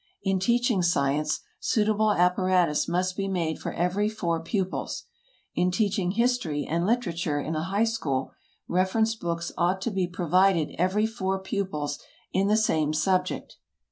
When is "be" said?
3.15-3.27, 9.91-10.07